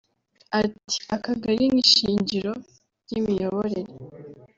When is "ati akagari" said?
0.61-1.63